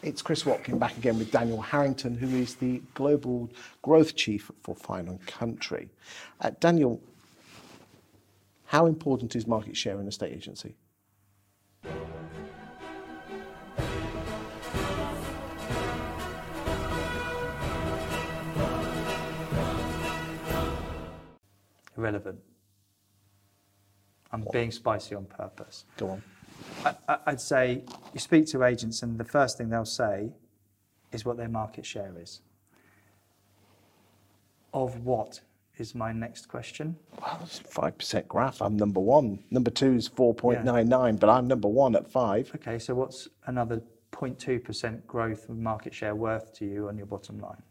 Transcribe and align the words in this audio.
It's 0.00 0.22
Chris 0.22 0.46
Watkin 0.46 0.78
back 0.78 0.96
again 0.96 1.18
with 1.18 1.32
Daniel 1.32 1.60
Harrington, 1.60 2.16
who 2.16 2.28
is 2.28 2.54
the 2.54 2.80
Global 2.94 3.50
Growth 3.82 4.14
Chief 4.14 4.48
for 4.62 4.76
Fine 4.76 5.08
and 5.08 5.26
Country. 5.26 5.88
Uh, 6.40 6.50
Daniel, 6.60 7.00
how 8.66 8.86
important 8.86 9.34
is 9.34 9.46
market 9.46 9.76
share 9.76 10.00
in 10.00 10.06
estate 10.06 10.32
agency? 10.32 10.76
Irrelevant. 21.96 22.38
I'm 24.30 24.46
being 24.52 24.70
spicy 24.70 25.16
on 25.16 25.24
purpose. 25.24 25.86
Go 25.96 26.10
on. 26.10 26.22
I, 26.84 27.18
I'd 27.26 27.40
say 27.40 27.82
you 28.12 28.20
speak 28.20 28.46
to 28.48 28.64
agents, 28.64 29.02
and 29.02 29.18
the 29.18 29.24
first 29.24 29.58
thing 29.58 29.68
they'll 29.68 29.84
say 29.84 30.30
is 31.12 31.24
what 31.24 31.36
their 31.36 31.48
market 31.48 31.86
share 31.86 32.14
is. 32.18 32.40
Of 34.72 35.04
what 35.04 35.40
is 35.78 35.94
my 35.94 36.12
next 36.12 36.48
question? 36.48 36.96
Well, 37.20 37.40
it's 37.42 37.60
a 37.60 37.64
5% 37.64 38.28
graph. 38.28 38.60
I'm 38.60 38.76
number 38.76 39.00
one. 39.00 39.38
Number 39.50 39.70
two 39.70 39.94
is 39.94 40.08
4.99, 40.08 41.18
but 41.18 41.30
I'm 41.30 41.46
number 41.46 41.68
one 41.68 41.96
at 41.96 42.10
five. 42.10 42.50
Okay, 42.54 42.78
so 42.78 42.94
what's 42.94 43.28
another 43.46 43.80
0.2% 44.12 45.06
growth 45.06 45.48
of 45.48 45.56
market 45.56 45.94
share 45.94 46.14
worth 46.14 46.52
to 46.54 46.64
you 46.64 46.88
on 46.88 46.96
your 46.96 47.06
bottom 47.06 47.38
line? 47.38 47.62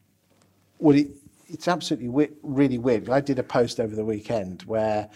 Well, 0.80 0.96
it, 0.96 1.10
it's 1.48 1.68
absolutely 1.68 2.08
wi- 2.08 2.32
really 2.42 2.78
weird. 2.78 3.10
I 3.10 3.20
did 3.20 3.40
a 3.40 3.44
post 3.44 3.80
over 3.80 3.96
the 3.96 4.06
weekend 4.06 4.64
where 4.64 5.10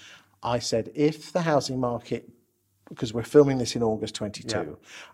I 0.44 0.60
said 0.60 0.91
if 0.96 1.32
the 1.32 1.41
housing 1.41 1.80
market, 1.80 2.30
because 2.94 3.13
we're 3.13 3.23
filming 3.23 3.58
this 3.58 3.76
in 3.76 3.84
August 3.84 4.16
22, 4.16 4.58
Yeah. 4.58 4.63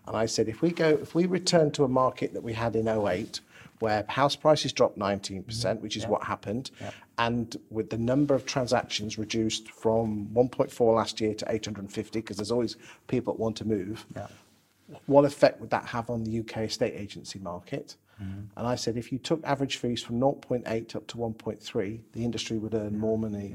and 0.06 0.16
I 0.16 0.26
said 0.26 0.48
if 0.48 0.62
we 0.62 0.70
go, 0.70 0.88
if 0.88 1.14
we 1.14 1.26
return 1.26 1.70
to 1.72 1.84
a 1.84 1.88
market 1.88 2.34
that 2.34 2.42
we 2.42 2.52
had 2.52 2.74
in 2.76 2.88
08, 2.88 3.40
where 3.78 4.04
house 4.08 4.34
prices 4.34 4.72
dropped 4.72 4.98
19%, 4.98 5.44
mm-hmm. 5.44 5.82
which 5.82 5.96
is 5.96 6.06
what 6.06 6.24
happened, 6.24 6.70
Yeah. 6.80 6.90
and 7.18 7.56
with 7.70 7.90
the 7.90 7.98
number 7.98 8.34
of 8.34 8.44
transactions 8.44 9.16
reduced 9.18 9.70
from 9.70 10.28
1.4 10.34 10.94
last 10.96 11.20
year 11.20 11.34
to 11.34 11.46
850, 11.48 12.20
because 12.20 12.36
there's 12.36 12.50
always 12.50 12.76
people 13.06 13.32
that 13.32 13.40
want 13.40 13.56
to 13.58 13.64
move 13.64 14.04
Yeah. 14.14 14.26
what 15.06 15.24
effect 15.24 15.60
would 15.60 15.70
that 15.70 15.86
have 15.86 16.10
on 16.10 16.24
the 16.24 16.40
UK 16.40 16.64
estate 16.64 16.94
agency 16.94 17.38
market? 17.38 17.96
Mm-hmm. 18.20 18.40
And 18.56 18.66
I 18.66 18.74
said, 18.74 18.96
if 18.96 19.12
you 19.12 19.18
took 19.18 19.40
average 19.44 19.76
fees 19.76 20.02
from 20.02 20.18
0.8 20.18 20.96
up 20.96 21.06
to 21.06 21.16
1.3, 21.18 22.00
the 22.12 22.24
industry 22.24 22.58
would 22.58 22.74
earn 22.74 22.98
more 22.98 23.16
money. 23.16 23.54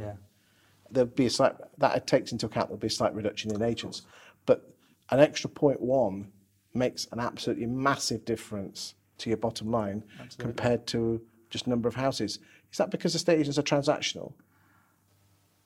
There'd 0.93 1.15
be 1.15 1.25
a 1.25 1.29
slight, 1.29 1.53
that 1.79 2.07
takes 2.07 2.31
into 2.31 2.45
account 2.45 2.69
there'll 2.69 2.79
be 2.79 2.87
a 2.87 2.89
slight 2.89 3.13
reduction 3.13 3.53
in 3.53 3.61
agents. 3.61 4.03
But 4.45 4.69
an 5.09 5.19
extra 5.19 5.49
0.1 5.49 6.25
makes 6.73 7.07
an 7.11 7.19
absolutely 7.19 7.65
massive 7.65 8.25
difference 8.25 8.95
to 9.19 9.29
your 9.29 9.37
bottom 9.37 9.71
line 9.71 10.03
compared 10.37 10.87
to 10.87 11.21
just 11.49 11.67
number 11.67 11.87
of 11.87 11.95
houses. 11.95 12.39
Is 12.71 12.77
that 12.77 12.89
because 12.89 13.13
estate 13.15 13.39
agents 13.39 13.57
are 13.57 13.63
transactional? 13.63 14.33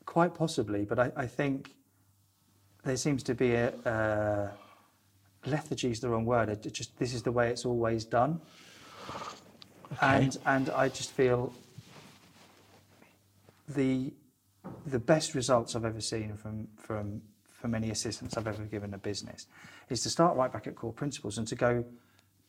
Quite 0.05 0.35
possibly, 0.35 0.85
but 0.85 0.99
I, 0.99 1.11
I 1.15 1.27
think 1.27 1.75
there 2.83 2.97
seems 2.97 3.23
to 3.23 3.35
be 3.35 3.53
a, 3.53 3.69
uh, 3.85 4.49
lethargy 5.45 5.91
is 5.91 5.99
the 5.99 6.09
wrong 6.09 6.25
word. 6.25 6.49
It 6.49 6.73
just 6.73 6.97
this 6.97 7.13
is 7.13 7.23
the 7.23 7.31
way 7.31 7.49
it's 7.49 7.65
always 7.65 8.05
done, 8.05 8.41
and 10.01 10.37
and 10.45 10.69
I 10.69 10.89
just 10.89 11.11
feel 11.11 11.53
the 13.69 14.13
the 14.85 14.99
best 14.99 15.35
results 15.35 15.75
I've 15.75 15.85
ever 15.85 16.01
seen 16.01 16.35
from 16.35 16.67
from 16.77 17.21
from 17.51 17.73
any 17.73 17.89
assistance 17.89 18.37
I've 18.37 18.47
ever 18.47 18.63
given 18.63 18.93
a 18.93 18.97
business 18.99 19.47
is 19.89 20.03
to 20.03 20.09
start 20.09 20.37
right 20.37 20.51
back 20.51 20.67
at 20.67 20.75
core 20.75 20.93
principles 20.93 21.39
and 21.39 21.47
to 21.47 21.55
go 21.55 21.83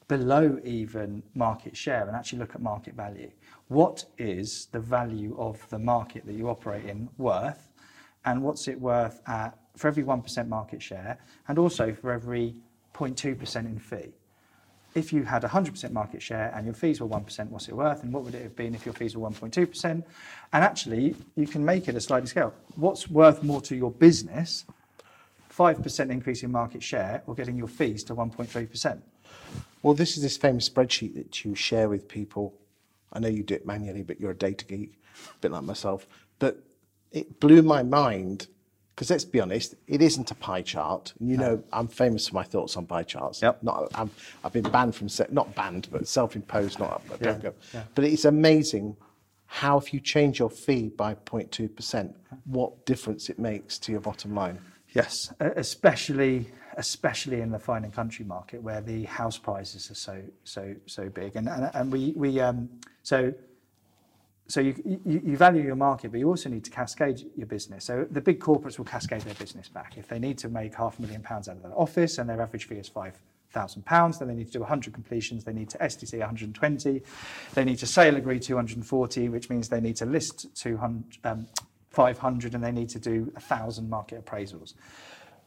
below 0.07 0.59
even 0.65 1.23
market 1.35 1.77
share 1.77 2.07
and 2.07 2.17
actually 2.17 2.39
look 2.39 2.55
at 2.55 2.63
market 2.63 2.95
value. 2.95 3.31
What 3.69 4.05
is 4.17 4.69
the 4.73 4.81
value 4.81 5.37
of 5.39 5.69
the 5.69 5.79
market 5.79 6.27
that 6.27 6.35
you 6.35 6.49
operate 6.49 6.87
in 6.87 7.09
worth, 7.19 7.69
and 8.25 8.43
what's 8.43 8.69
it 8.69 8.81
worth 8.81 9.21
at 9.27 9.59
for 9.77 9.89
every 9.89 10.03
1% 10.03 10.49
market 10.49 10.83
share, 10.83 11.19
and 11.47 11.59
also 11.59 11.95
for 11.95 12.11
every 12.11 12.57
0.2% 12.95 13.57
in 13.67 13.79
fee? 13.79 14.15
If 14.99 15.13
you 15.13 15.23
had 15.23 15.45
100% 15.45 15.93
market 15.93 16.21
share 16.21 16.53
and 16.57 16.67
your 16.67 16.75
fees 16.75 17.01
were 17.01 17.07
1%, 17.07 17.51
what's 17.51 17.69
it 17.69 17.77
worth? 17.77 18.03
And 18.03 18.13
what 18.13 18.25
would 18.25 18.35
it 18.35 18.43
have 18.43 18.57
been 18.57 18.75
if 18.75 18.85
your 18.85 18.95
fees 18.95 19.17
were 19.17 19.31
1.2%? 19.31 19.85
And 19.85 20.05
actually, 20.53 21.15
you 21.37 21.47
can 21.47 21.65
make 21.65 21.87
it 21.87 21.95
a 21.95 22.01
sliding 22.01 22.27
scale. 22.27 22.53
What's 22.75 23.09
worth 23.09 23.45
more 23.45 23.61
to 23.63 23.77
your 23.77 23.93
business? 23.93 24.65
5% 25.57 26.11
increase 26.11 26.43
in 26.43 26.51
market 26.51 26.83
share 26.83 27.23
or 27.29 27.37
getting 27.37 27.57
your 27.57 27.69
fees 27.69 28.03
to 28.05 28.15
1.3%? 28.17 29.01
Well, 29.83 29.95
this 29.95 30.17
is 30.17 30.23
this 30.25 30.37
famous 30.37 30.69
spreadsheet 30.69 31.15
that 31.15 31.45
you 31.45 31.55
share 31.55 31.89
with 31.89 32.09
people. 32.09 32.55
I 33.13 33.21
know 33.21 33.29
you 33.29 33.45
do 33.45 33.55
it 33.55 33.65
manually, 33.65 34.03
but 34.03 34.21
you're 34.21 34.33
a 34.33 34.37
data 34.37 34.65
geek, 34.65 35.01
a 35.15 35.39
bit 35.41 35.53
like 35.53 35.63
myself. 35.63 36.09
But 36.41 36.59
it 37.13 37.39
blew 37.39 37.63
my 37.63 37.85
mind 37.85 38.49
because 38.99 39.11
let's 39.11 39.25
be 39.25 39.39
honest, 39.41 39.77
it 39.87 40.03
isn't 40.03 40.29
a 40.33 40.35
pie 40.35 40.61
chart. 40.61 41.13
You 41.21 41.37
know, 41.37 41.63
I'm 41.73 41.87
famous 41.87 42.27
for 42.27 42.35
my 42.35 42.43
thoughts 42.43 42.77
on 42.77 42.85
pie 42.85 43.05
charts. 43.05 43.41
Yep. 43.41 43.63
Not, 43.63 43.93
I'm, 43.95 44.11
I've 44.43 44.53
been 44.53 44.69
banned 44.69 44.97
from, 44.97 45.09
se- 45.09 45.29
not 45.31 45.55
banned, 45.55 45.87
but 45.93 46.09
self-imposed. 46.09 46.81
Not, 46.81 47.01
Yeah, 47.21 47.35
go. 47.35 47.55
yeah. 47.73 47.85
But 47.95 48.03
it's 48.07 48.25
amazing 48.25 48.97
how 49.47 49.79
if 49.79 49.95
you 49.95 50.01
change 50.01 50.41
your 50.41 50.51
fee 50.51 50.89
by 50.89 51.15
0.2%, 51.15 52.13
what 52.47 52.85
difference 52.87 53.31
it 53.31 53.39
makes 53.39 53.79
to 53.79 53.93
your 53.93 54.01
bottom 54.01 54.35
line. 54.35 54.59
Yes, 54.95 55.33
especially 55.39 56.49
especially 56.77 57.41
in 57.41 57.51
the 57.53 57.59
Fine 57.59 57.85
and 57.85 57.93
Country 57.93 58.25
market 58.25 58.61
where 58.61 58.81
the 58.81 59.05
house 59.05 59.39
prices 59.39 59.91
are 59.93 59.95
so 59.95 60.21
so 60.43 60.75
so 60.87 61.09
big, 61.09 61.37
and 61.37 61.49
and, 61.49 61.71
and 61.73 61.93
we 61.93 62.15
we 62.17 62.41
um 62.41 62.69
so. 63.05 63.33
So 64.49 64.61
you, 64.61 64.75
you, 65.05 65.21
you 65.25 65.37
value 65.37 65.63
your 65.63 65.77
market, 65.77 66.11
but 66.11 66.21
you 66.21 66.27
also 66.27 66.49
need 66.49 66.65
to 66.65 66.71
cascade 66.71 67.23
your 67.37 67.47
business. 67.47 67.85
So 67.85 68.07
the 68.11 68.21
big 68.21 68.41
corporates 68.41 68.79
will 68.79 68.87
cascade 68.87 69.21
their 69.21 69.35
business 69.35 69.69
back. 69.69 69.99
If 69.99 70.09
they 70.09 70.19
need 70.19 70.39
to 70.39 70.49
make 70.49 70.75
half 70.75 70.99
a 70.99 71.03
million 71.03 71.21
pounds 71.21 71.49
out 71.49 71.57
of 71.57 71.63
their 71.63 71.79
office 71.79 72.17
and 72.17 72.29
their 72.29 72.41
average 72.41 72.67
fee 72.67 72.77
is 72.77 72.89
five 72.89 73.19
thousand 73.51 73.85
pounds, 73.85 74.19
then 74.19 74.29
they 74.29 74.35
need 74.35 74.47
to 74.47 74.53
do 74.53 74.61
100 74.61 74.93
completions. 74.93 75.45
They 75.45 75.53
need 75.53 75.69
to 75.71 75.79
STC 75.79 76.19
120. 76.19 77.03
They 77.55 77.65
need 77.65 77.79
to 77.79 77.87
sale 77.87 78.17
agree 78.17 78.39
240, 78.39 79.29
which 79.29 79.51
means 79.51 79.69
they 79.69 79.81
need 79.81 79.97
to 79.97 80.07
list 80.07 80.47
200, 80.55 81.05
um, 81.25 81.47
500, 81.91 82.55
and 82.55 82.65
they 82.65 82.73
need 82.73 82.89
to 82.91 82.99
do 82.99 83.31
a 83.37 83.41
thousand 83.41 83.89
market 83.91 84.25
appraisals. 84.25 84.75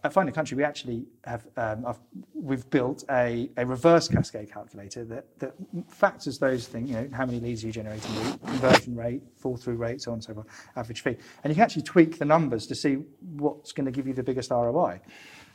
At 0.04 0.14
Fine 0.14 0.28
and 0.28 0.36
Country, 0.36 0.58
we 0.58 0.64
actually 0.64 1.06
have 1.26 1.46
um, 1.58 1.86
we've 2.34 2.68
built 2.72 3.04
a, 3.12 3.52
a 3.58 3.66
reverse 3.66 4.08
cascade 4.08 4.52
calculator 4.52 5.04
that, 5.06 5.40
that 5.40 5.54
factors 5.88 6.40
those 6.40 6.68
things. 6.68 6.90
You 6.90 6.96
know, 6.96 7.10
how 7.14 7.26
many 7.26 7.40
leads 7.40 7.64
are 7.64 7.68
you 7.68 7.74
generating, 7.74 8.12
conversion 8.40 8.96
rate, 8.96 9.22
fall 9.38 9.58
through 9.58 9.76
rate, 9.76 10.02
so 10.02 10.12
on 10.12 10.16
and 10.16 10.24
so 10.24 10.34
forth, 10.34 10.48
average 10.76 11.02
fee, 11.02 11.18
and 11.44 11.52
you 11.52 11.56
can 11.56 11.64
actually 11.64 11.84
tweak 11.84 12.18
the 12.18 12.26
numbers 12.26 12.66
to 12.68 12.76
see 12.76 12.96
what's 13.36 13.72
going 13.72 13.86
to 13.86 13.92
give 13.92 14.08
you 14.08 14.14
the 14.14 14.24
biggest 14.24 14.50
ROI. 14.50 15.02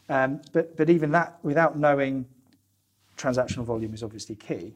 Um, 0.09 0.41
but 0.53 0.77
but 0.77 0.91
even 0.91 1.11
that, 1.11 1.39
without 1.43 1.77
knowing 1.77 2.27
transactional 3.17 3.65
volume, 3.65 3.95
is 3.95 4.05
obviously 4.05 4.37
key 4.37 4.75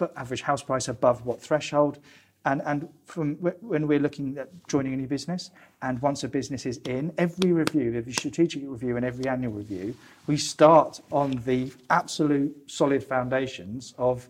but 0.00 0.16
average 0.16 0.40
house 0.40 0.62
price 0.62 0.88
above 0.88 1.26
what 1.26 1.40
threshold. 1.40 1.98
And, 2.46 2.62
and 2.64 2.88
from 3.04 3.34
when 3.36 3.86
we're 3.86 3.98
looking 3.98 4.38
at 4.38 4.48
joining 4.66 4.94
a 4.94 4.96
new 4.96 5.06
business, 5.06 5.50
and 5.82 6.00
once 6.00 6.24
a 6.24 6.28
business 6.28 6.64
is 6.64 6.78
in, 6.86 7.12
every 7.18 7.52
review, 7.52 7.94
every 7.94 8.12
strategic 8.12 8.62
review, 8.64 8.96
and 8.96 9.04
every 9.04 9.26
annual 9.26 9.52
review, 9.52 9.94
we 10.26 10.38
start 10.38 11.00
on 11.12 11.42
the 11.44 11.70
absolute 11.90 12.56
solid 12.66 13.04
foundations 13.04 13.94
of 13.98 14.26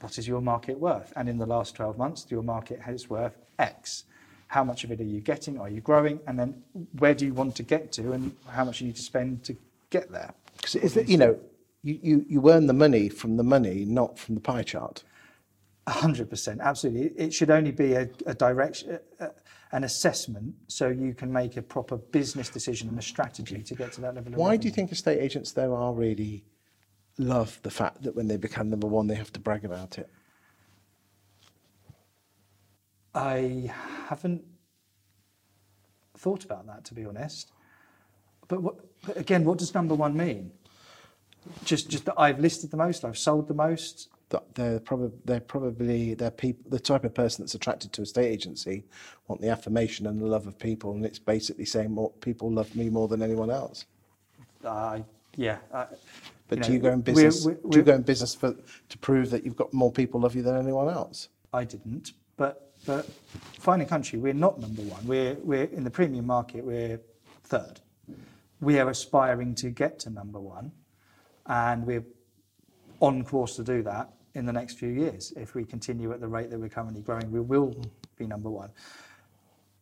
what 0.00 0.18
is 0.18 0.26
your 0.26 0.40
market 0.40 0.78
worth? 0.78 1.12
And 1.16 1.28
in 1.28 1.38
the 1.38 1.46
last 1.46 1.76
12 1.76 1.96
months, 1.96 2.26
your 2.28 2.42
market 2.42 2.80
is 2.88 3.08
worth 3.08 3.36
X. 3.58 4.04
How 4.48 4.64
much 4.64 4.82
of 4.84 4.90
it 4.90 5.00
are 5.00 5.04
you 5.04 5.20
getting? 5.20 5.60
Are 5.60 5.68
you 5.68 5.80
growing? 5.80 6.20
And 6.26 6.38
then 6.38 6.62
where 6.98 7.14
do 7.14 7.24
you 7.24 7.34
want 7.34 7.54
to 7.56 7.62
get 7.62 7.92
to, 7.92 8.12
and 8.12 8.34
how 8.48 8.64
much 8.64 8.80
you 8.80 8.86
need 8.88 8.96
to 8.96 9.02
spend 9.02 9.44
to 9.44 9.56
get 9.90 10.10
there? 10.10 10.32
Because 10.56 10.96
you 11.08 11.18
know, 11.18 11.38
you, 11.82 11.98
you, 12.02 12.26
you 12.28 12.50
earn 12.50 12.66
the 12.66 12.72
money 12.72 13.08
from 13.08 13.36
the 13.36 13.44
money, 13.44 13.84
not 13.84 14.18
from 14.18 14.34
the 14.34 14.40
pie 14.40 14.62
chart. 14.62 15.04
A 15.88 15.90
hundred 15.90 16.28
percent, 16.28 16.60
absolutely. 16.60 17.06
It- 17.16 17.32
should 17.32 17.50
only 17.50 17.72
be 17.72 17.94
a, 17.94 18.10
a 18.26 18.34
direction, 18.34 18.98
uh, 19.20 19.28
an 19.72 19.84
assessment, 19.84 20.54
so 20.66 20.88
you 20.88 21.14
can 21.14 21.32
make 21.32 21.56
a 21.56 21.62
proper 21.62 21.96
business 21.96 22.50
decision 22.50 22.90
and 22.90 22.98
a 22.98 23.02
strategy 23.02 23.62
to 23.62 23.74
get 23.74 23.92
to 23.92 24.02
that 24.02 24.14
level. 24.14 24.34
Of 24.34 24.38
Why 24.38 24.58
do 24.58 24.68
you 24.68 24.74
think 24.74 24.92
estate 24.92 25.18
agents, 25.18 25.52
though, 25.52 25.74
are 25.74 25.94
really 25.94 26.44
love 27.16 27.58
the 27.62 27.70
fact 27.70 28.02
that 28.02 28.14
when 28.14 28.28
they 28.28 28.36
become 28.36 28.68
number 28.68 28.86
one, 28.86 29.06
they 29.06 29.14
have 29.14 29.32
to 29.32 29.40
brag 29.40 29.64
about 29.64 29.96
it? 29.96 30.10
I 33.14 33.72
haven't 34.08 34.44
thought 36.18 36.44
about 36.44 36.66
that, 36.66 36.84
to 36.84 36.94
be 36.94 37.06
honest. 37.06 37.50
But, 38.46 38.62
what, 38.62 38.74
but 39.06 39.16
again, 39.16 39.42
what 39.44 39.56
does 39.56 39.72
number 39.72 39.94
one 39.94 40.14
mean? 40.14 40.52
Just, 41.64 41.88
just 41.88 42.04
that 42.04 42.14
I've 42.18 42.40
listed 42.40 42.70
the 42.70 42.76
most, 42.76 43.06
I've 43.06 43.16
sold 43.16 43.48
the 43.48 43.54
most. 43.54 44.10
They're 44.54 44.80
probably 44.80 45.10
they're 45.24 45.40
probably 45.40 46.12
they're 46.14 46.30
people 46.30 46.70
the 46.70 46.78
type 46.78 47.04
of 47.04 47.14
person 47.14 47.42
that's 47.42 47.54
attracted 47.54 47.92
to 47.94 48.02
a 48.02 48.04
estate 48.04 48.26
agency 48.26 48.84
want 49.26 49.40
the 49.40 49.48
affirmation 49.48 50.06
and 50.06 50.20
the 50.20 50.26
love 50.26 50.46
of 50.46 50.58
people, 50.58 50.92
and 50.92 51.04
it's 51.06 51.18
basically 51.18 51.64
saying 51.64 51.90
more 51.90 52.10
people 52.20 52.50
love 52.50 52.74
me 52.76 52.90
more 52.90 53.08
than 53.08 53.22
anyone 53.22 53.50
else. 53.50 53.86
I 54.64 55.04
yeah, 55.36 55.58
I, 55.72 55.86
But 56.48 56.58
you 56.58 56.64
do 56.64 56.68
know, 56.68 56.74
you 56.74 56.80
go 56.80 56.88
in 56.88 56.94
we're- 56.94 57.02
business? 57.24 57.46
we're- 57.46 57.58
do 57.70 57.78
you 57.78 57.84
go 57.84 57.94
in 57.94 58.02
business 58.02 58.34
for 58.34 58.54
to 58.88 58.98
prove 58.98 59.30
that 59.30 59.44
you've 59.44 59.56
got 59.56 59.72
more 59.72 59.90
people 59.92 60.20
love 60.20 60.34
you 60.36 60.42
than 60.42 60.56
anyone 60.56 60.88
else? 60.88 61.28
I 61.54 61.64
didn't, 61.64 62.12
but 62.36 62.72
but 62.84 63.06
fine 63.58 63.84
country, 63.86 64.18
we're 64.18 64.34
not 64.34 64.60
number 64.60 64.82
one. 64.82 65.06
We're 65.06 65.34
we're 65.36 65.64
in 65.64 65.84
the 65.84 65.90
premium 65.90 66.26
market. 66.26 66.64
We're 66.64 67.00
third. 67.44 67.80
We 68.60 68.78
are 68.78 68.90
aspiring 68.90 69.54
to 69.56 69.70
get 69.70 69.98
to 70.00 70.10
number 70.10 70.38
one, 70.40 70.72
and 71.46 71.86
we're 71.86 72.04
on 73.00 73.24
course 73.24 73.56
to 73.56 73.64
do 73.64 73.82
that 73.84 74.10
in 74.38 74.46
the 74.46 74.52
next 74.52 74.78
few 74.78 74.88
years. 74.88 75.32
If 75.36 75.54
we 75.54 75.64
continue 75.64 76.12
at 76.12 76.20
the 76.20 76.28
rate 76.28 76.48
that 76.50 76.58
we're 76.58 76.68
currently 76.68 77.02
growing, 77.02 77.30
we 77.30 77.40
will 77.40 77.74
be 78.16 78.26
number 78.26 78.48
one. 78.48 78.70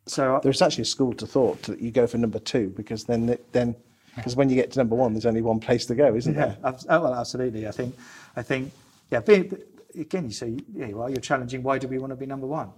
So 0.06 0.40
There's 0.42 0.62
actually 0.62 0.82
a 0.82 0.86
school 0.86 1.12
to 1.14 1.26
thought 1.26 1.62
that 1.64 1.80
you 1.80 1.90
go 1.90 2.06
for 2.06 2.16
number 2.18 2.38
two 2.38 2.70
because 2.70 3.04
then 3.04 3.36
then 3.52 3.76
because 4.14 4.34
when 4.34 4.48
you 4.48 4.54
get 4.56 4.70
to 4.72 4.78
number 4.78 4.96
one, 4.96 5.12
there's 5.12 5.26
only 5.26 5.42
one 5.42 5.60
place 5.60 5.84
to 5.86 5.94
go, 5.94 6.14
isn't 6.14 6.34
Yeah, 6.34 6.54
there? 6.62 6.74
oh, 6.88 7.00
well, 7.02 7.14
absolutely. 7.14 7.68
I 7.68 7.70
think, 7.70 7.94
I 8.34 8.40
think, 8.42 8.72
yeah. 9.10 9.20
Being, 9.20 9.58
again, 9.94 10.24
you 10.24 10.30
say, 10.32 10.56
yeah, 10.74 10.88
well, 10.92 11.10
you're 11.10 11.20
challenging. 11.20 11.62
Why 11.62 11.76
do 11.76 11.86
we 11.86 11.98
want 11.98 12.12
to 12.12 12.16
be 12.16 12.24
number 12.24 12.46
one? 12.46 12.70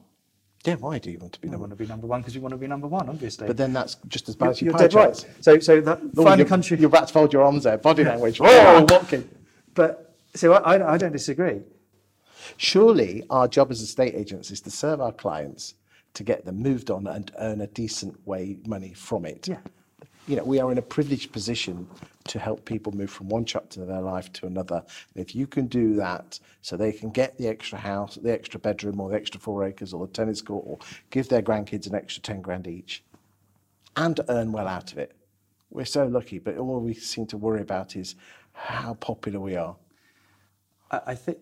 Yeah. 0.65 0.75
Why 0.75 0.99
do 0.99 1.13
you 1.13 1.19
want 1.19 1.35
to 1.35 1.41
be 1.41 1.47
We 1.47 1.53
number? 1.53 1.61
want 1.69 1.71
to 1.71 1.77
be 1.77 1.87
number 1.87 2.09
one 2.09 2.23
because 2.23 2.35
you 2.35 2.41
want 2.41 2.55
to 2.55 2.59
be 2.59 2.67
number 2.67 2.89
one, 2.89 3.09
obviously. 3.09 3.47
But 3.47 3.57
then 3.57 3.73
that's 3.73 3.99
just 4.09 4.29
as 4.29 4.35
bad 4.35 4.47
you're, 4.47 4.51
as 4.51 4.63
your 4.63 4.71
you're 4.73 4.79
dead 4.89 4.95
right. 4.95 5.27
So, 5.41 5.61
so 5.61 5.81
that 5.81 6.01
Fine 6.17 6.41
and 6.41 6.49
Country. 6.49 6.77
You're 6.77 6.89
about 6.89 7.07
to 7.07 7.13
fold 7.15 7.33
your 7.33 7.45
arms 7.45 7.63
there. 7.63 7.79
Body 7.79 8.03
language. 8.03 8.41
Oh, 8.43 8.85
walking. 8.91 9.29
But 9.75 10.08
so 10.35 10.53
I, 10.55 10.77
I, 10.77 10.95
I 10.95 10.99
don't 10.99 11.13
disagree. 11.13 11.61
Surely 12.57 13.25
our 13.31 13.49
job 13.49 13.71
as 13.71 13.81
estate 13.81 14.15
agents 14.15 14.51
is 14.51 14.61
to 14.63 14.71
serve 14.71 15.01
our 15.01 15.13
clients 15.13 15.75
to 16.15 16.25
get 16.25 16.45
them 16.45 16.57
moved 16.57 16.91
on 16.91 17.07
and 17.07 17.31
earn 17.39 17.61
a 17.61 17.67
decent 17.67 18.27
way 18.27 18.59
money 18.67 18.93
from 18.93 19.25
it. 19.25 19.49
Yeah. 19.49 19.59
You 20.27 20.37
know, 20.37 20.45
we 20.45 20.61
are 20.61 20.71
in 20.71 20.79
a 20.79 20.83
privileged 20.83 21.33
position 21.33 21.89
to 22.25 22.39
help 22.39 22.65
people 22.67 22.93
move 22.93 23.11
from 23.11 23.29
one 23.29 23.47
chapter 23.47 23.81
of 23.81 23.89
their 23.89 24.03
life 24.03 24.31
to 24.35 24.47
another. 24.47 24.85
And 25.15 25.25
if 25.25 25.35
you 25.35 25.47
can 25.47 25.67
do 25.67 25.95
that 25.97 26.39
so 26.61 26.77
they 26.77 26.93
can 26.93 27.11
get 27.11 27.39
the 27.39 27.49
extra 27.49 27.79
house, 27.79 28.17
the 28.17 28.33
extra 28.33 28.61
bedroom 28.61 29.01
or 29.01 29.09
the 29.09 29.17
extra 29.17 29.41
four 29.41 29.65
acres 29.65 29.95
or 29.95 30.07
the 30.07 30.13
tennis 30.13 30.43
court 30.43 30.65
or 30.67 30.79
give 31.11 31.29
their 31.29 31.41
grandkids 31.41 31.87
an 31.87 31.95
extra 31.95 32.21
10 32.23 32.43
grand 32.43 32.67
each 32.67 33.03
and 33.97 34.21
earn 34.29 34.53
well 34.53 34.69
out 34.69 34.93
of 34.93 34.99
it. 34.99 35.17
We're 35.71 35.87
so 35.87 36.07
lucky, 36.07 36.39
but 36.39 36.59
all 36.59 36.81
we 36.81 36.95
seem 36.95 37.27
to 37.29 37.39
worry 37.39 37.63
about 37.63 37.97
is 37.97 38.15
how 38.53 38.95
popular 38.95 39.41
we 39.41 39.57
are. 39.57 39.77
I, 40.91 41.01
I 41.09 41.15
think 41.15 41.39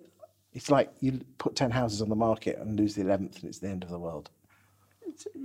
It's 0.55 0.71
like 0.71 0.91
you 1.01 1.21
put 1.39 1.57
10 1.57 1.71
houses 1.71 2.03
on 2.03 2.09
the 2.09 2.17
market 2.17 2.59
and 2.59 2.79
lose 2.79 2.95
the 2.95 3.03
11th 3.03 3.37
and 3.37 3.45
it's 3.45 3.59
the 3.59 3.69
end 3.69 3.85
of 3.85 3.91
the 3.91 3.99
world. 3.99 4.31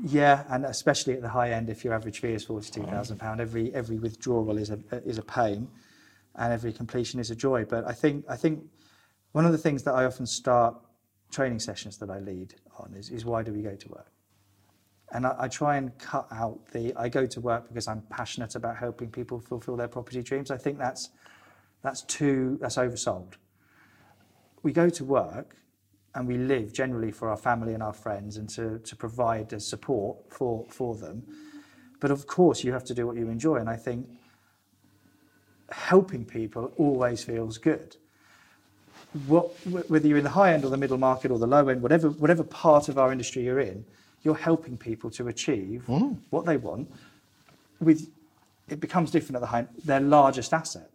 Yeah, 0.06 0.44
and 0.50 0.66
especially 0.66 1.14
at 1.16 1.22
the 1.22 1.30
high 1.30 1.52
end, 1.52 1.70
if 1.70 1.84
your 1.86 1.94
average 1.94 2.20
fee 2.22 2.34
is 2.34 2.44
forty-two 2.46 2.84
thousand 2.84 3.18
pound, 3.20 3.42
every 3.42 3.74
every 3.74 3.98
withdrawal 4.00 4.58
is 4.58 4.70
a 4.72 4.80
is 5.06 5.18
a 5.18 5.24
pain, 5.24 5.70
and 6.36 6.54
every 6.54 6.74
completion 6.74 7.20
is 7.20 7.32
a 7.32 7.36
joy. 7.36 7.66
But 7.66 7.88
I 7.88 7.94
think 7.94 8.26
I 8.30 8.36
think 8.38 8.64
one 9.34 9.46
of 9.46 9.52
the 9.54 9.58
things 9.58 9.84
that 9.84 9.94
I 9.94 10.06
often 10.06 10.26
start 10.26 10.76
training 11.32 11.60
sessions 11.60 11.98
that 12.00 12.10
I 12.10 12.20
lead 12.20 12.56
on 12.80 12.94
is, 12.96 13.10
is 13.12 13.26
why 13.26 13.44
do 13.44 13.54
we 13.54 13.62
go 13.62 13.76
to 13.76 13.90
work? 13.90 14.12
And 15.14 15.26
I, 15.28 15.36
I 15.40 15.48
try 15.48 15.78
and 15.78 15.98
cut 16.00 16.28
out 16.32 16.60
the 16.74 16.94
I 16.98 17.10
go 17.10 17.26
to 17.26 17.42
work 17.42 17.68
because 17.70 17.88
I'm 17.88 18.02
passionate 18.10 18.56
about 18.56 18.78
helping 18.78 19.10
people 19.12 19.40
fulfil 19.40 19.78
their 19.78 19.90
property 19.90 20.24
dreams. 20.24 20.52
I 20.52 20.58
think 20.58 20.78
that's 20.80 21.10
that's 21.84 22.02
too 22.04 22.58
that's 22.62 22.78
oversold. 22.78 23.34
We 24.64 24.72
go 24.72 24.90
to 24.90 25.04
work 25.04 25.56
and 26.14 26.28
we 26.28 26.38
live 26.38 26.74
generally 26.74 27.12
for 27.12 27.30
our 27.30 27.38
family 27.38 27.74
and 27.74 27.82
our 27.82 27.94
friends 27.94 28.38
and 28.38 28.50
to, 28.50 28.80
to 28.80 28.96
provide 28.96 29.50
the 29.50 29.60
support 29.60 30.18
for, 30.30 30.66
for 30.70 30.96
them. 30.96 31.24
But 32.00 32.12
of 32.12 32.28
course, 32.28 32.64
you 32.64 32.74
have 32.74 32.84
to 32.86 32.94
do 32.94 33.08
what 33.08 33.16
you 33.16 33.30
enjoy. 33.30 33.58
And 33.58 33.70
I 33.70 33.78
think 33.78 34.08
helping 35.72 36.26
people 36.26 36.74
always 36.78 37.24
feels 37.24 37.58
good. 37.58 37.96
What, 39.28 39.52
whether 39.90 40.08
you're 40.08 40.18
in 40.18 40.24
the 40.24 40.30
high 40.30 40.54
end 40.54 40.64
or 40.64 40.70
the 40.70 40.78
middle 40.78 40.98
market 40.98 41.32
or 41.32 41.40
the 41.40 41.48
low 41.48 41.68
end, 41.68 41.82
whatever, 41.82 42.10
whatever 42.10 42.44
part 42.44 42.90
of 42.90 42.98
our 42.98 43.12
industry 43.12 43.44
you're 43.44 43.60
in, 43.60 43.86
you're 44.24 44.36
helping 44.36 44.78
people 44.78 45.10
to 45.12 45.28
achieve 45.28 45.84
mm. 45.88 46.18
what 46.30 46.46
they 46.46 46.58
want. 46.58 46.92
With, 47.80 48.10
it 48.70 48.80
becomes 48.80 49.12
different 49.12 49.36
at 49.36 49.42
the 49.42 49.48
high 49.48 49.60
end, 49.60 49.70
their 49.84 50.00
largest 50.00 50.54
asset. 50.54 50.90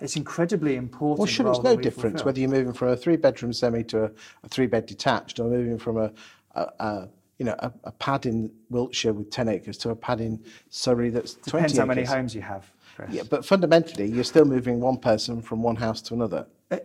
It's 0.00 0.16
incredibly 0.16 0.76
important. 0.76 1.18
Well, 1.18 1.26
sure, 1.26 1.50
it's 1.50 1.62
no 1.62 1.76
difference 1.76 2.20
fulfill. 2.20 2.26
whether 2.26 2.40
you're 2.40 2.50
moving 2.50 2.72
from 2.72 2.88
a 2.88 2.96
three 2.96 3.16
bedroom 3.16 3.52
semi 3.52 3.82
to 3.84 4.04
a, 4.04 4.10
a 4.44 4.48
three 4.48 4.66
bed 4.66 4.86
detached 4.86 5.38
or 5.40 5.48
moving 5.48 5.78
from 5.78 5.98
a, 5.98 6.12
a, 6.54 6.62
a 6.78 7.08
you 7.40 7.46
know, 7.46 7.56
a, 7.58 7.90
pad 7.92 8.26
in 8.26 8.52
Wiltshire 8.68 9.14
with 9.14 9.30
10 9.30 9.48
acres 9.48 9.78
to 9.78 9.88
a 9.88 9.96
pad 9.96 10.20
in 10.20 10.44
Surrey 10.68 11.08
that's 11.08 11.34
20 11.46 11.46
Depends 11.50 11.78
how 11.78 11.86
many 11.86 12.04
homes 12.04 12.34
you 12.34 12.42
have. 12.42 12.70
Chris. 12.94 13.10
Yeah, 13.12 13.22
but 13.28 13.46
fundamentally, 13.46 14.06
you're 14.10 14.24
still 14.24 14.44
moving 14.44 14.78
one 14.78 14.98
person 14.98 15.40
from 15.40 15.62
one 15.62 15.76
house 15.76 16.02
to 16.02 16.14
another. 16.14 16.46
Uh, 16.70 16.78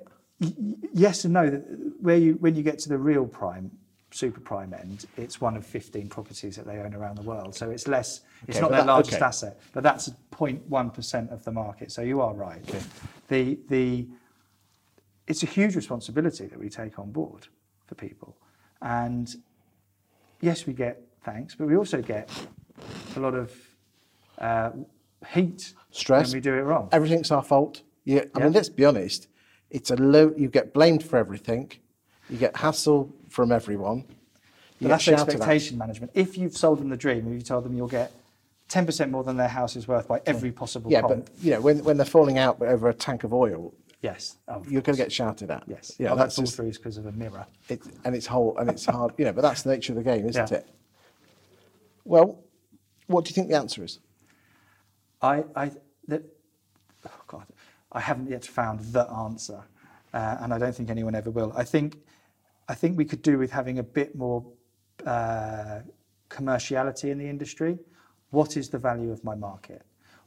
yes 0.94 1.25
and 1.25 1.33
no. 1.33 1.50
Where 2.00 2.15
you 2.15 2.33
when 2.35 2.56
you 2.56 2.63
get 2.63 2.79
to 2.79 2.89
the 2.89 2.97
real 2.97 3.25
prime, 3.25 3.69
super 4.15 4.39
prime 4.39 4.73
end, 4.73 5.06
it's 5.17 5.41
one 5.41 5.57
of 5.57 5.65
15 5.65 6.07
properties 6.07 6.56
that 6.56 6.65
they 6.65 6.77
own 6.79 6.94
around 6.94 7.15
the 7.17 7.21
world. 7.23 7.53
So 7.53 7.69
it's 7.69 7.88
less. 7.88 8.21
It's 8.47 8.57
Okay, 8.57 8.62
not 8.62 8.71
that- 8.71 8.85
largest 8.88 9.17
okay. 9.17 9.25
asset, 9.25 9.59
but 9.73 9.83
that's 9.83 10.09
0.1 10.31 10.89
percent 10.94 11.29
of 11.31 11.44
the 11.44 11.51
market. 11.51 11.91
So 11.91 12.01
you 12.01 12.21
are 12.21 12.33
right. 12.33 12.63
The 13.27 13.59
the 13.69 14.07
it's 15.27 15.44
a 15.44 15.47
huge 15.47 15.75
responsibility 15.75 16.45
that 16.45 16.59
we 16.59 16.69
take 16.69 16.97
on 17.00 17.12
board 17.12 17.47
for 17.88 17.95
people, 17.95 18.38
and 18.81 19.35
yes, 20.41 20.65
we 20.65 20.73
get 20.73 21.01
thanks, 21.23 21.56
but 21.56 21.67
we 21.67 21.75
also 21.75 22.01
get 22.01 22.29
a 23.15 23.19
lot 23.19 23.33
of 23.33 23.51
uh, 24.38 24.71
heat 25.33 25.73
Stress. 25.91 26.27
when 26.27 26.38
we 26.38 26.41
do 26.41 26.53
it 26.53 26.62
wrong. 26.62 26.88
Everything's 26.91 27.31
our 27.31 27.44
fault. 27.44 27.81
Yeah, 28.06 28.21
I 28.35 28.39
Yeah. 28.39 28.44
mean, 28.45 28.53
let's 28.53 28.69
be 28.69 28.85
honest. 28.85 29.27
It's 29.71 29.89
a 29.91 29.95
low. 29.95 30.31
You 30.38 30.47
get 30.47 30.73
blamed 30.73 31.03
for 31.03 31.17
everything. 31.17 31.71
You 32.29 32.38
get 32.38 32.56
hassle 32.57 33.13
everyone. 33.43 34.05
But 34.81 34.89
that's 34.89 35.07
expectation 35.07 35.77
management. 35.77 36.11
If 36.13 36.37
you've 36.37 36.55
sold 36.57 36.79
them 36.79 36.89
the 36.89 36.97
dream, 36.97 37.27
if 37.27 37.33
you 37.33 37.41
told 37.41 37.63
them 37.63 37.73
you'll 37.75 37.87
get 37.87 38.11
10% 38.69 39.09
more 39.09 39.23
than 39.23 39.37
their 39.37 39.47
house 39.47 39.75
is 39.75 39.87
worth 39.87 40.07
by 40.07 40.21
every 40.25 40.51
possible 40.51 40.91
Yeah, 40.91 41.01
comp, 41.01 41.25
but 41.25 41.29
you 41.41 41.51
know, 41.51 41.61
when 41.61 41.83
when 41.83 41.97
they're 41.97 42.05
falling 42.05 42.37
out 42.37 42.61
over 42.61 42.89
a 42.89 42.93
tank 42.93 43.23
of 43.23 43.33
oil, 43.33 43.73
yes, 44.01 44.37
oh, 44.47 44.63
you're 44.67 44.81
going 44.81 44.97
to 44.97 45.01
get 45.03 45.11
shouted 45.11 45.49
at. 45.51 45.63
yes. 45.67 45.93
Yeah, 45.97 46.11
oh, 46.11 46.15
that's 46.15 46.37
all 46.37 46.43
just 46.45 46.55
through 46.57 46.67
is 46.69 46.77
because 46.77 46.97
of 46.97 47.05
a 47.05 47.11
mirror. 47.13 47.45
it, 47.69 47.81
and 48.03 48.15
it's 48.15 48.25
whole 48.25 48.57
and 48.57 48.69
it's 48.69 48.85
hard. 48.85 49.13
You 49.17 49.25
know, 49.25 49.33
but 49.33 49.41
that's 49.41 49.61
the 49.63 49.69
nature 49.71 49.93
of 49.93 49.97
the 49.97 50.03
game, 50.03 50.27
isn't 50.27 50.51
Yeah. 50.51 50.57
it? 50.57 50.67
Well, 52.03 52.43
what 53.07 53.25
do 53.25 53.29
you 53.29 53.33
think 53.35 53.49
the 53.49 53.55
answer 53.57 53.83
is? 53.83 53.99
I, 55.21 55.43
I, 55.55 55.71
that, 56.07 56.23
oh 57.07 57.21
God, 57.27 57.45
I 57.91 57.99
haven't 57.99 58.29
yet 58.29 58.45
found 58.45 58.79
the 58.93 59.09
answer, 59.09 59.61
uh, 60.13 60.38
and 60.41 60.53
I 60.53 60.57
don't 60.59 60.75
think 60.75 60.89
anyone 60.89 61.15
ever 61.15 61.31
will. 61.31 61.53
I 61.55 61.63
think, 61.63 61.98
I 62.67 62.75
think 62.75 62.98
we 62.98 63.05
could 63.05 63.22
do 63.22 63.38
with 63.38 63.51
having 63.51 63.79
a 63.79 63.84
bit 63.84 64.15
more 64.15 64.45
uh, 65.05 65.81
commerciality 66.29 67.12
in 67.12 67.17
the 67.17 67.27
industry. 67.27 67.77
What 68.31 68.57
is 68.57 68.69
the 68.69 68.79
value 68.79 69.12
of 69.12 69.24
my 69.24 69.36
market? 69.36 69.84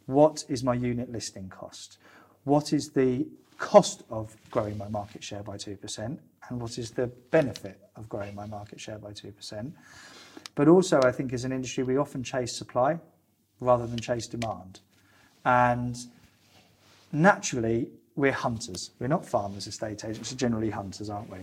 What 0.07 0.45
is 0.49 0.63
my 0.65 0.75
unit 0.75 1.11
listing 1.11 1.49
cost? 1.49 1.99
What 2.45 2.73
is 2.73 2.91
the 2.91 3.27
cost 3.59 4.05
of 4.09 4.37
growing 4.51 4.79
my 4.79 4.89
market 4.89 5.23
share 5.23 5.43
by 5.43 5.57
2%? 5.57 6.19
And 6.49 6.61
what 6.61 6.79
is 6.79 6.93
the 6.93 7.09
benefit 7.31 7.79
of 7.97 8.09
growing 8.09 8.35
my 8.35 8.47
market 8.47 8.81
share 8.81 8.99
by 8.99 9.11
2%? 9.11 9.73
But 10.55 10.69
also, 10.69 11.01
I 11.03 11.13
think 11.13 11.33
as 11.33 11.45
an 11.45 11.53
industry, 11.53 11.85
we 11.85 11.97
often 11.97 12.23
chase 12.23 12.57
supply 12.57 12.99
rather 13.61 13.87
than 13.87 13.99
chase 13.99 14.27
demand. 14.27 14.81
And 15.45 15.97
naturally, 17.13 17.91
we're 18.17 18.33
hunters. 18.33 18.91
We're 18.99 19.09
not 19.09 19.27
farmers, 19.27 19.67
estate 19.67 20.05
agents, 20.05 20.33
we're 20.33 20.39
generally 20.39 20.71
hunters, 20.71 21.11
aren't 21.11 21.31
we? 21.31 21.39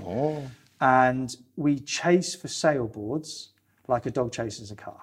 And 0.82 1.36
we 1.56 1.80
chase 1.80 2.36
for 2.36 2.48
sale 2.48 2.88
boards 2.88 3.50
like 3.88 4.06
a 4.06 4.12
dog 4.12 4.32
chases 4.32 4.72
a 4.72 4.76
car. 4.76 5.02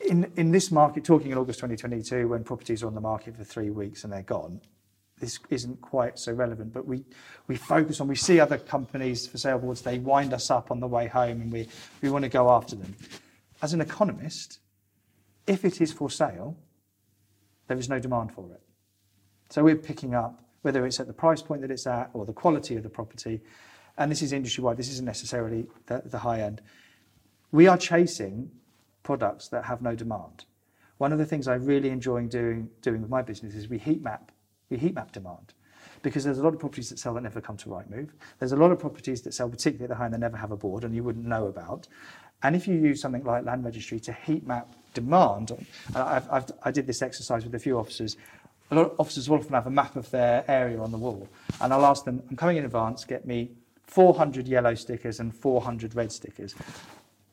In, 0.00 0.30
in 0.36 0.50
this 0.50 0.70
market, 0.70 1.04
talking 1.04 1.30
in 1.30 1.38
August 1.38 1.58
2022, 1.60 2.28
when 2.28 2.44
properties 2.44 2.82
are 2.82 2.86
on 2.86 2.94
the 2.94 3.00
market 3.00 3.36
for 3.36 3.44
three 3.44 3.70
weeks 3.70 4.04
and 4.04 4.12
they're 4.12 4.22
gone, 4.22 4.60
this 5.18 5.38
isn't 5.48 5.80
quite 5.80 6.18
so 6.18 6.32
relevant, 6.32 6.72
but 6.72 6.86
we, 6.86 7.04
we 7.46 7.56
focus 7.56 8.00
on, 8.00 8.08
we 8.08 8.14
see 8.14 8.38
other 8.38 8.58
companies 8.58 9.26
for 9.26 9.38
sale 9.38 9.58
boards, 9.58 9.80
they 9.80 9.98
wind 9.98 10.34
us 10.34 10.50
up 10.50 10.70
on 10.70 10.80
the 10.80 10.86
way 10.86 11.06
home 11.06 11.40
and 11.40 11.52
we, 11.52 11.68
we 12.02 12.10
want 12.10 12.22
to 12.22 12.28
go 12.28 12.50
after 12.50 12.76
them. 12.76 12.94
As 13.62 13.72
an 13.72 13.80
economist, 13.80 14.58
if 15.46 15.64
it 15.64 15.80
is 15.80 15.92
for 15.92 16.10
sale, 16.10 16.56
there 17.68 17.78
is 17.78 17.88
no 17.88 17.98
demand 17.98 18.32
for 18.32 18.50
it. 18.52 18.60
So 19.48 19.64
we're 19.64 19.76
picking 19.76 20.14
up, 20.14 20.42
whether 20.62 20.84
it's 20.84 21.00
at 21.00 21.06
the 21.06 21.12
price 21.12 21.40
point 21.40 21.62
that 21.62 21.70
it's 21.70 21.86
at 21.86 22.10
or 22.12 22.26
the 22.26 22.32
quality 22.32 22.76
of 22.76 22.82
the 22.82 22.90
property, 22.90 23.40
and 23.98 24.10
this 24.10 24.22
is 24.22 24.32
industry 24.32 24.62
wide, 24.62 24.76
this 24.76 24.90
isn't 24.90 25.06
necessarily 25.06 25.66
the, 25.86 26.02
the 26.04 26.18
high 26.18 26.40
end. 26.40 26.60
We 27.52 27.66
are 27.66 27.78
chasing 27.78 28.50
products 29.02 29.48
that 29.48 29.64
have 29.64 29.82
no 29.82 29.94
demand. 29.94 30.44
One 30.98 31.12
of 31.12 31.18
the 31.18 31.26
things 31.26 31.48
I 31.48 31.54
really 31.54 31.90
enjoy 31.90 32.26
doing, 32.26 32.68
doing 32.82 33.02
with 33.02 33.10
my 33.10 33.22
business 33.22 33.54
is 33.54 33.68
we 33.68 33.78
heat 33.78 34.02
map, 34.02 34.32
we 34.70 34.78
heat 34.78 34.94
map 34.94 35.12
demand. 35.12 35.54
Because 36.02 36.24
there's 36.24 36.38
a 36.38 36.42
lot 36.42 36.54
of 36.54 36.60
properties 36.60 36.90
that 36.90 36.98
sell 36.98 37.14
that 37.14 37.22
never 37.22 37.40
come 37.40 37.56
to 37.56 37.68
Rightmove. 37.68 38.10
There's 38.38 38.52
a 38.52 38.56
lot 38.56 38.70
of 38.70 38.78
properties 38.78 39.22
that 39.22 39.32
sell, 39.32 39.48
particularly 39.48 39.84
at 39.84 39.88
the 39.88 39.96
high 39.96 40.04
end, 40.04 40.14
that 40.14 40.20
never 40.20 40.36
have 40.36 40.52
a 40.52 40.56
board 40.56 40.84
and 40.84 40.94
you 40.94 41.02
wouldn't 41.02 41.26
know 41.26 41.46
about. 41.46 41.88
And 42.42 42.54
if 42.54 42.68
you 42.68 42.74
use 42.74 43.00
something 43.00 43.24
like 43.24 43.44
land 43.44 43.64
registry 43.64 43.98
to 44.00 44.12
heat 44.12 44.46
map 44.46 44.74
demand, 44.94 45.50
and 45.50 45.66
I've, 45.96 46.30
I've, 46.30 46.44
I 46.62 46.70
did 46.70 46.86
this 46.86 47.02
exercise 47.02 47.44
with 47.44 47.54
a 47.54 47.58
few 47.58 47.78
officers, 47.78 48.16
a 48.70 48.74
lot 48.74 48.86
of 48.86 49.00
officers 49.00 49.28
will 49.28 49.38
often 49.38 49.54
have 49.54 49.66
a 49.66 49.70
map 49.70 49.96
of 49.96 50.10
their 50.10 50.44
area 50.48 50.78
on 50.80 50.90
the 50.90 50.98
wall, 50.98 51.28
and 51.60 51.72
I'll 51.72 51.86
ask 51.86 52.04
them, 52.04 52.22
I'm 52.28 52.36
coming 52.36 52.56
in 52.56 52.64
advance, 52.64 53.04
get 53.04 53.26
me 53.26 53.52
400 53.86 54.48
yellow 54.48 54.74
stickers 54.74 55.20
and 55.20 55.34
400 55.34 55.94
red 55.94 56.12
stickers. 56.12 56.54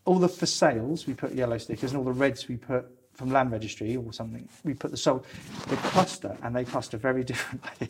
All 0.06 0.20
the 0.20 0.30
for 0.30 0.46
sales, 0.46 1.08
we 1.08 1.14
put 1.14 1.34
yellow 1.34 1.58
stickers, 1.58 1.92
and 1.92 1.98
all 1.98 2.06
the 2.06 2.12
reds 2.12 2.48
we 2.48 2.58
put 2.58 2.86
from 3.14 3.32
land 3.32 3.52
registry 3.52 3.96
or 3.96 4.12
something, 4.12 4.48
we 4.64 4.74
put 4.74 4.92
the 4.92 4.98
sold. 4.98 5.26
They 5.68 5.76
cluster, 5.78 6.36
and 6.44 6.56
they 6.56 6.66
cluster 6.66 6.98
very 6.98 7.24
differently. 7.32 7.90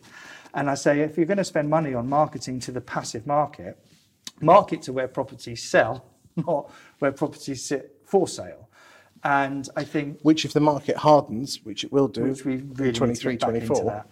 And 0.54 0.70
I 0.70 0.74
say, 0.74 1.00
if 1.00 1.16
you're 1.16 1.26
going 1.26 1.38
to 1.38 1.44
spend 1.44 1.68
money 1.68 1.94
on 1.94 2.08
marketing 2.08 2.60
to 2.60 2.72
the 2.72 2.80
passive 2.80 3.26
market, 3.26 3.78
market 4.40 4.82
to 4.82 4.92
where 4.92 5.08
properties 5.08 5.62
sell, 5.62 6.04
not 6.36 6.70
where 6.98 7.12
properties 7.12 7.64
sit 7.64 8.00
for 8.04 8.28
sale. 8.28 8.68
And 9.24 9.68
I 9.74 9.84
think 9.84 10.20
Which, 10.20 10.44
if 10.44 10.52
the 10.52 10.60
market 10.60 10.98
hardens, 10.98 11.60
which 11.64 11.82
it 11.82 11.90
will 11.90 12.08
do, 12.08 12.24
which 12.24 12.44
we 12.44 12.56
really 12.56 12.86
need 12.88 12.94
to 12.94 12.98
23, 12.98 13.32
get 13.32 13.40
back 13.40 13.54
into 13.54 13.66
24, 13.66 13.90
that. 13.90 14.06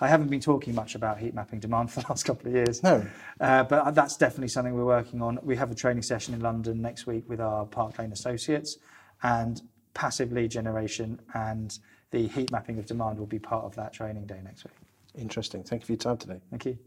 I 0.00 0.08
haven't 0.08 0.28
been 0.28 0.40
talking 0.40 0.74
much 0.74 0.94
about 0.94 1.18
heat 1.18 1.34
mapping 1.34 1.60
demand 1.60 1.90
for 1.92 2.00
the 2.00 2.06
last 2.08 2.24
couple 2.24 2.48
of 2.48 2.54
years. 2.54 2.82
No. 2.82 3.06
Uh, 3.40 3.64
but 3.64 3.94
that's 3.94 4.16
definitely 4.16 4.48
something 4.48 4.74
we're 4.74 4.84
working 4.84 5.22
on. 5.22 5.38
We 5.42 5.56
have 5.56 5.70
a 5.70 5.74
training 5.74 6.02
session 6.02 6.34
in 6.34 6.40
London 6.40 6.80
next 6.80 7.06
week 7.06 7.28
with 7.28 7.40
our 7.40 7.66
Park 7.66 7.98
Lane 7.98 8.12
associates, 8.12 8.78
and 9.22 9.62
passive 9.94 10.30
lead 10.32 10.50
generation 10.50 11.18
and 11.34 11.78
the 12.10 12.28
heat 12.28 12.52
mapping 12.52 12.78
of 12.78 12.86
demand 12.86 13.18
will 13.18 13.26
be 13.26 13.38
part 13.38 13.64
of 13.64 13.74
that 13.76 13.92
training 13.92 14.26
day 14.26 14.40
next 14.44 14.64
week. 14.64 14.74
Interesting. 15.18 15.62
Thank 15.64 15.82
you 15.82 15.86
for 15.86 15.92
your 15.92 15.98
time 15.98 16.18
today. 16.18 16.40
Thank 16.50 16.66
you. 16.66 16.78